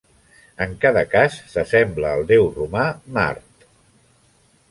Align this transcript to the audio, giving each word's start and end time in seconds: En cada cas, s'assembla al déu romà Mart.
En 0.65 0.71
cada 0.85 1.03
cas, 1.11 1.35
s'assembla 1.51 2.15
al 2.15 2.25
déu 2.33 2.49
romà 2.57 2.85
Mart. 3.19 3.69